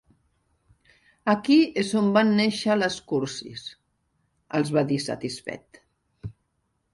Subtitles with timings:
[1.33, 3.67] Aquí és on van néixer les cursis
[4.61, 5.81] —els va dir, satisfet—.